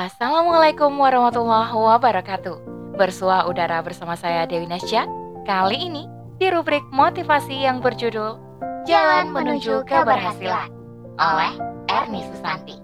[0.00, 2.56] Assalamualaikum warahmatullahi wabarakatuh.
[2.96, 5.04] Bersua udara bersama saya Dewi Nasya.
[5.44, 6.08] Kali ini
[6.40, 8.40] di rubrik motivasi yang berjudul
[8.88, 10.72] Jalan Menuju Keberhasilan
[11.20, 11.52] oleh
[11.92, 12.80] Erni Susanti.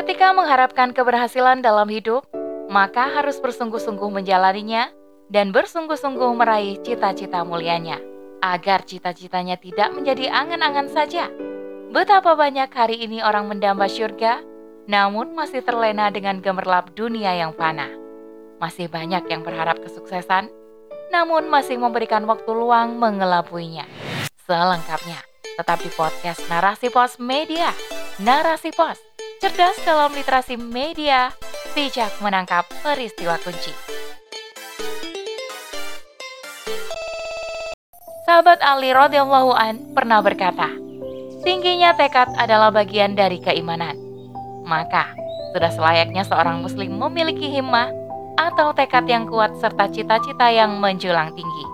[0.00, 2.24] Ketika mengharapkan keberhasilan dalam hidup,
[2.72, 4.88] maka harus bersungguh-sungguh menjalaninya
[5.28, 8.00] dan bersungguh-sungguh meraih cita-cita mulianya
[8.40, 11.28] agar cita-citanya tidak menjadi angan-angan saja
[11.94, 14.42] Betapa banyak hari ini orang mendamba syurga,
[14.90, 17.86] namun masih terlena dengan gemerlap dunia yang fana.
[18.58, 20.50] Masih banyak yang berharap kesuksesan,
[21.14, 23.86] namun masih memberikan waktu luang mengelabuinya.
[24.42, 25.22] Selengkapnya,
[25.54, 27.70] tetap di podcast Narasi Pos Media.
[28.18, 28.98] Narasi Pos,
[29.38, 31.30] cerdas dalam literasi media,
[31.78, 33.70] bijak menangkap peristiwa kunci.
[38.26, 40.83] Sahabat Ali radhiyallahu an pernah berkata,
[41.44, 44.00] Tingginya tekad adalah bagian dari keimanan.
[44.64, 45.12] Maka,
[45.52, 47.92] sudah selayaknya seorang muslim memiliki himmah
[48.40, 51.64] atau tekad yang kuat serta cita-cita yang menjulang tinggi.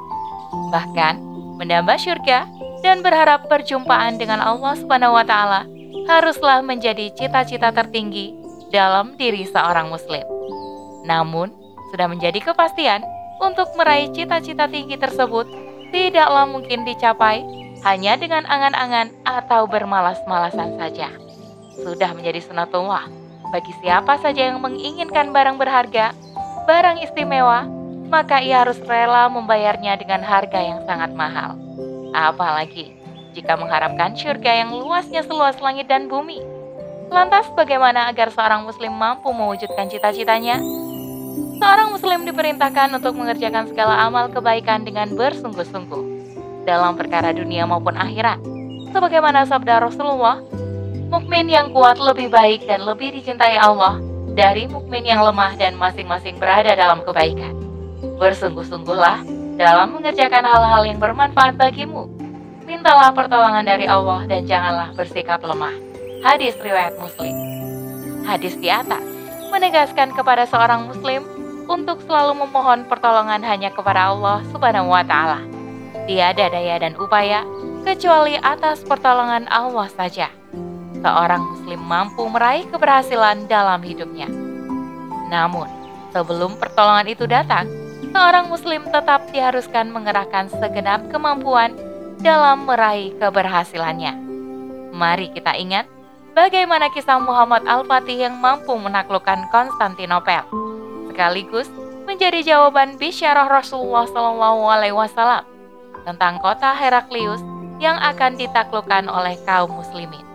[0.74, 1.22] Bahkan,
[1.62, 2.50] menambah syurga
[2.82, 5.70] dan berharap perjumpaan dengan Allah Subhanahu wa taala
[6.10, 8.34] haruslah menjadi cita-cita tertinggi
[8.74, 10.26] dalam diri seorang muslim.
[11.06, 11.54] Namun,
[11.94, 13.06] sudah menjadi kepastian
[13.38, 15.46] untuk meraih cita-cita tinggi tersebut
[15.94, 17.42] tidaklah mungkin dicapai
[17.80, 21.08] hanya dengan angan-angan atau bermalas-malasan saja.
[21.80, 23.08] Sudah menjadi sunatullah
[23.50, 26.12] bagi siapa saja yang menginginkan barang berharga,
[26.68, 27.64] barang istimewa,
[28.12, 31.56] maka ia harus rela membayarnya dengan harga yang sangat mahal.
[32.12, 32.92] Apalagi
[33.32, 36.42] jika mengharapkan surga yang luasnya seluas langit dan bumi.
[37.10, 40.62] Lantas bagaimana agar seorang muslim mampu mewujudkan cita-citanya?
[41.58, 46.09] Seorang muslim diperintahkan untuk mengerjakan segala amal kebaikan dengan bersungguh-sungguh
[46.64, 48.40] dalam perkara dunia maupun akhirat.
[48.90, 50.42] Sebagaimana sabda Rasulullah,
[51.10, 54.02] mukmin yang kuat lebih baik dan lebih dicintai Allah
[54.34, 57.54] dari mukmin yang lemah dan masing-masing berada dalam kebaikan.
[58.18, 59.22] Bersungguh-sungguhlah
[59.60, 62.08] dalam mengerjakan hal-hal yang bermanfaat bagimu.
[62.64, 65.74] Mintalah pertolongan dari Allah dan janganlah bersikap lemah.
[66.22, 67.34] Hadis riwayat Muslim.
[68.24, 69.02] Hadis di atas
[69.50, 71.26] menegaskan kepada seorang muslim
[71.66, 75.42] untuk selalu memohon pertolongan hanya kepada Allah Subhanahu wa taala
[76.10, 77.46] Tiada daya dan upaya
[77.86, 80.26] kecuali atas pertolongan Allah saja.
[80.98, 84.26] Seorang muslim mampu meraih keberhasilan dalam hidupnya.
[85.30, 85.70] Namun,
[86.10, 87.70] sebelum pertolongan itu datang,
[88.10, 91.78] seorang muslim tetap diharuskan mengerahkan segenap kemampuan
[92.18, 94.18] dalam meraih keberhasilannya.
[94.90, 95.86] Mari kita ingat
[96.34, 100.42] bagaimana kisah Muhammad Al-Fatih yang mampu menaklukkan Konstantinopel,
[101.06, 101.70] sekaligus
[102.02, 105.49] menjadi jawaban bisyarah Rasulullah SAW
[106.10, 107.38] tentang kota Heraklius
[107.78, 110.26] yang akan ditaklukkan oleh kaum muslimin.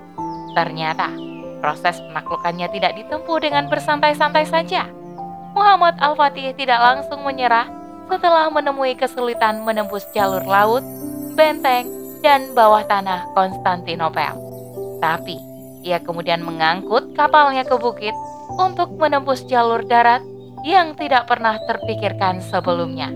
[0.55, 1.11] Ternyata,
[1.59, 4.87] proses penaklukannya tidak ditempuh dengan bersantai-santai saja.
[5.51, 7.67] Muhammad Al-Fatih tidak langsung menyerah
[8.07, 10.83] setelah menemui kesulitan menembus jalur laut,
[11.35, 11.87] benteng,
[12.23, 14.35] dan bawah tanah Konstantinopel.
[15.03, 15.37] Tapi,
[15.85, 18.15] ia kemudian mengangkut kapalnya ke bukit
[18.57, 20.23] untuk menembus jalur darat
[20.65, 23.13] yang tidak pernah terpikirkan sebelumnya.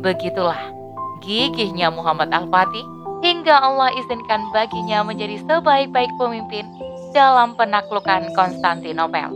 [0.00, 0.77] Begitulah
[1.22, 6.66] gigihnya Muhammad Al-Fatih hingga Allah izinkan baginya menjadi sebaik-baik pemimpin
[7.10, 9.30] dalam penaklukan Konstantinopel.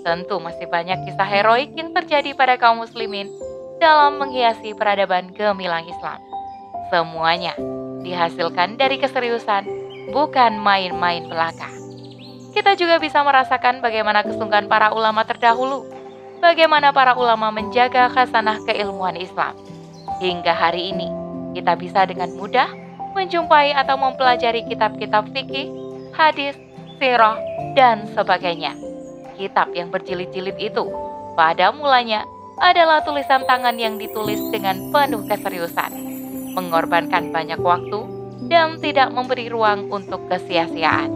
[0.00, 3.28] Tentu masih banyak kisah heroik yang terjadi pada kaum muslimin
[3.82, 6.20] dalam menghiasi peradaban gemilang Islam.
[6.88, 7.52] Semuanya
[8.00, 9.68] dihasilkan dari keseriusan,
[10.14, 11.68] bukan main-main belaka.
[12.50, 15.86] Kita juga bisa merasakan bagaimana kesungguhan para ulama terdahulu,
[16.42, 19.54] bagaimana para ulama menjaga khasanah keilmuan Islam
[20.20, 21.08] Hingga hari ini,
[21.56, 22.68] kita bisa dengan mudah
[23.16, 25.72] menjumpai atau mempelajari kitab-kitab fikih,
[26.12, 26.60] hadis,
[27.00, 27.40] sirah,
[27.72, 28.76] dan sebagainya.
[29.40, 30.84] Kitab yang berjilid-jilid itu
[31.40, 32.28] pada mulanya
[32.60, 35.88] adalah tulisan tangan yang ditulis dengan penuh keseriusan,
[36.52, 38.04] mengorbankan banyak waktu,
[38.52, 41.08] dan tidak memberi ruang untuk kesia-siaan.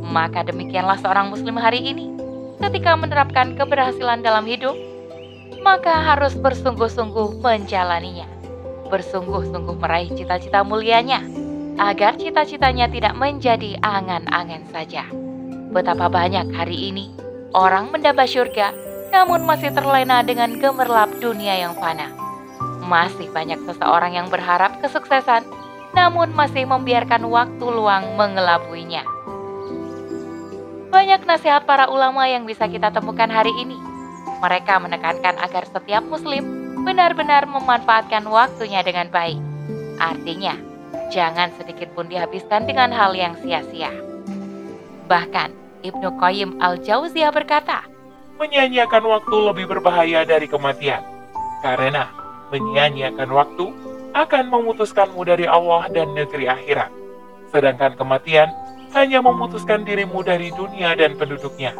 [0.00, 2.08] Maka demikianlah seorang muslim hari ini
[2.64, 4.72] ketika menerapkan keberhasilan dalam hidup,
[5.60, 8.35] maka harus bersungguh-sungguh menjalaninya
[8.88, 11.22] bersungguh-sungguh meraih cita-cita mulianya,
[11.76, 15.04] agar cita-citanya tidak menjadi angan-angan saja.
[15.70, 17.12] Betapa banyak hari ini
[17.52, 18.72] orang mendamba surga,
[19.12, 22.08] namun masih terlena dengan gemerlap dunia yang fana.
[22.86, 25.44] Masih banyak seseorang yang berharap kesuksesan,
[25.92, 29.04] namun masih membiarkan waktu luang mengelabuinya.
[30.88, 33.76] Banyak nasihat para ulama yang bisa kita temukan hari ini.
[34.40, 39.40] Mereka menekankan agar setiap muslim benar-benar memanfaatkan waktunya dengan baik.
[39.96, 40.56] Artinya,
[41.08, 43.92] jangan sedikit pun dihabiskan dengan hal yang sia-sia.
[45.06, 45.54] Bahkan,
[45.86, 47.86] Ibnu Qayyim al-Jauziyah berkata,
[48.36, 51.00] Menyanyiakan waktu lebih berbahaya dari kematian,
[51.64, 52.12] karena
[52.52, 53.72] menyanyiakan waktu
[54.12, 56.92] akan memutuskanmu dari Allah dan negeri akhirat.
[57.48, 58.52] Sedangkan kematian
[58.92, 61.72] hanya memutuskan dirimu dari dunia dan penduduknya.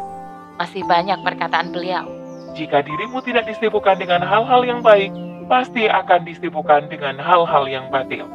[0.57, 2.16] Masih banyak perkataan beliau.
[2.57, 5.13] Jika dirimu tidak disibukkan dengan hal-hal yang baik,
[5.45, 8.25] pasti akan disibukkan dengan hal-hal yang batil.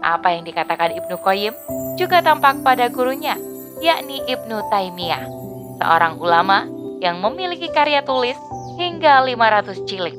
[0.00, 1.52] Apa yang dikatakan Ibnu Qayyim
[2.00, 3.36] juga tampak pada gurunya,
[3.84, 5.28] yakni Ibnu Taimiyah,
[5.76, 6.64] seorang ulama
[7.04, 8.36] yang memiliki karya tulis
[8.80, 10.16] hingga 500 jilid.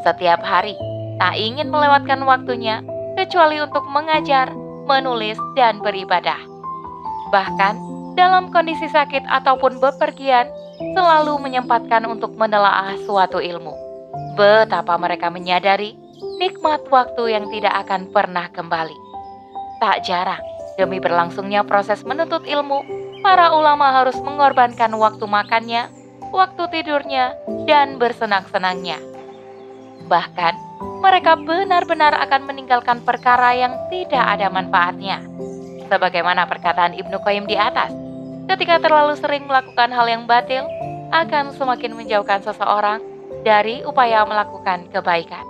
[0.00, 0.72] Setiap hari,
[1.20, 2.80] tak ingin melewatkan waktunya
[3.20, 4.48] kecuali untuk mengajar,
[4.88, 6.40] menulis, dan beribadah.
[7.28, 7.76] Bahkan,
[8.20, 10.52] dalam kondisi sakit ataupun bepergian,
[10.92, 13.72] selalu menyempatkan untuk menelaah suatu ilmu.
[14.36, 15.96] Betapa mereka menyadari
[16.36, 18.92] nikmat waktu yang tidak akan pernah kembali.
[19.80, 20.44] Tak jarang,
[20.76, 22.84] demi berlangsungnya proses menuntut ilmu,
[23.24, 25.88] para ulama harus mengorbankan waktu makannya,
[26.28, 27.32] waktu tidurnya,
[27.64, 29.00] dan bersenang-senangnya.
[30.12, 30.54] Bahkan,
[31.00, 35.24] mereka benar-benar akan meninggalkan perkara yang tidak ada manfaatnya.
[35.88, 38.09] Sebagaimana perkataan Ibnu Qayyim di atas,
[38.50, 40.66] ketika terlalu sering melakukan hal yang batil,
[41.14, 42.98] akan semakin menjauhkan seseorang
[43.46, 45.46] dari upaya melakukan kebaikan.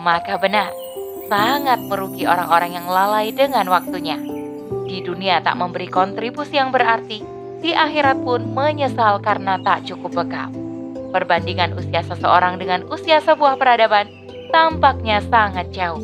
[0.00, 0.72] Maka benar,
[1.28, 4.16] sangat merugi orang-orang yang lalai dengan waktunya.
[4.88, 7.20] Di dunia tak memberi kontribusi yang berarti,
[7.60, 10.48] di akhirat pun menyesal karena tak cukup bekal.
[11.12, 14.08] Perbandingan usia seseorang dengan usia sebuah peradaban
[14.48, 16.00] tampaknya sangat jauh.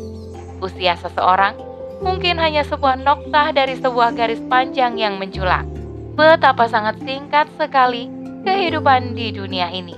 [0.61, 1.57] Usia seseorang
[2.05, 5.76] mungkin hanya sebuah noktah dari sebuah garis panjang yang menjulang.
[6.17, 8.09] Betapa sangat singkat sekali
[8.41, 9.93] kehidupan di dunia ini.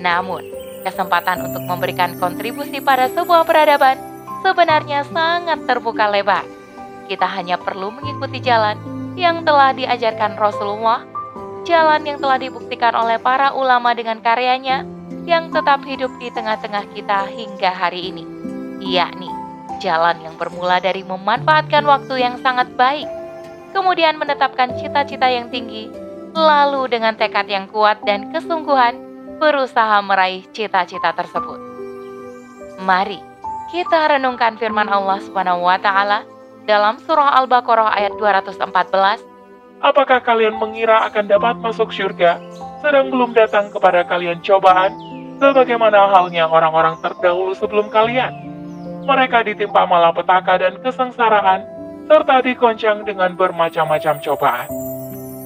[0.00, 0.40] Namun,
[0.80, 4.00] kesempatan untuk memberikan kontribusi pada sebuah peradaban
[4.40, 6.40] sebenarnya sangat terbuka lebar.
[7.04, 8.80] Kita hanya perlu mengikuti jalan
[9.12, 11.04] yang telah diajarkan Rasulullah,
[11.68, 14.88] jalan yang telah dibuktikan oleh para ulama dengan karyanya
[15.28, 18.24] yang tetap hidup di tengah-tengah kita hingga hari ini,
[18.80, 19.28] yakni
[19.84, 23.04] jalan yang bermula dari memanfaatkan waktu yang sangat baik,
[23.72, 25.88] kemudian menetapkan cita-cita yang tinggi
[26.32, 28.96] lalu dengan tekad yang kuat dan kesungguhan
[29.36, 31.58] berusaha meraih cita-cita tersebut.
[32.80, 33.20] Mari
[33.72, 36.28] kita renungkan firman Allah Subhanahu wa taala
[36.68, 38.60] dalam surah Al-Baqarah ayat 214.
[39.82, 42.38] Apakah kalian mengira akan dapat masuk surga
[42.84, 44.94] sedang belum datang kepada kalian cobaan
[45.42, 48.30] sebagaimana halnya orang-orang terdahulu sebelum kalian?
[49.02, 51.66] Mereka ditimpa malapetaka dan kesengsaraan
[52.12, 54.68] serta dikoncang dengan bermacam-macam cobaan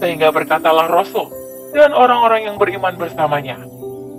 [0.03, 1.31] sehingga berkatalah Rasul
[1.71, 3.55] dan orang-orang yang beriman bersamanya,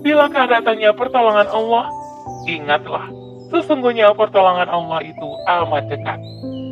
[0.08, 1.92] Bilakah datangnya pertolongan Allah?
[2.48, 3.12] Ingatlah,
[3.52, 6.16] sesungguhnya pertolongan Allah itu amat dekat.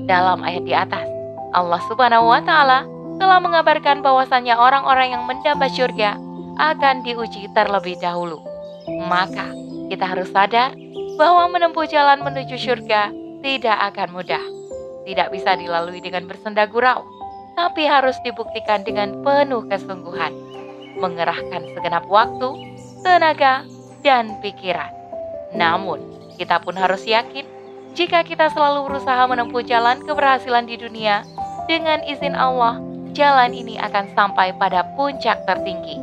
[0.08, 1.04] Dalam ayat di atas,
[1.52, 2.88] Allah Subhanahu wa Ta'ala
[3.20, 6.16] telah mengabarkan bahwasannya orang-orang yang mendamba surga
[6.56, 8.40] akan diuji terlebih dahulu.
[9.12, 9.52] Maka,
[9.92, 10.72] kita harus sadar
[11.20, 13.12] bahwa menempuh jalan menuju surga
[13.44, 14.44] tidak akan mudah.
[15.06, 17.16] Tidak bisa dilalui dengan bersenda gurau
[17.56, 20.36] tapi harus dibuktikan dengan penuh kesungguhan,
[21.00, 22.52] mengerahkan segenap waktu,
[23.02, 23.64] tenaga,
[24.04, 24.92] dan pikiran.
[25.56, 26.04] Namun,
[26.36, 27.48] kita pun harus yakin
[27.96, 31.24] jika kita selalu berusaha menempuh jalan keberhasilan di dunia,
[31.66, 32.78] dengan izin Allah,
[33.16, 35.96] jalan ini akan sampai pada puncak tertinggi,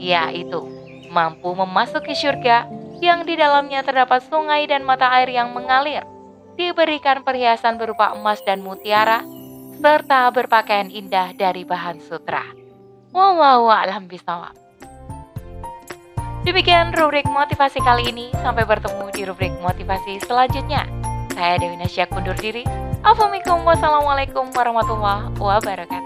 [0.00, 0.64] yaitu
[1.12, 2.64] mampu memasuki surga
[3.04, 6.08] yang di dalamnya terdapat sungai dan mata air yang mengalir,
[6.56, 9.22] diberikan perhiasan berupa emas dan mutiara,
[9.78, 12.42] serta berpakaian indah dari bahan sutra.
[13.12, 14.56] Wallahu a'lam bishawab.
[16.46, 18.30] Demikian rubrik motivasi kali ini.
[18.38, 20.86] Sampai bertemu di rubrik motivasi selanjutnya.
[21.34, 22.62] Saya Dewi Nasya kundur diri.
[23.02, 26.05] Assalamualaikum warahmatullahi wabarakatuh.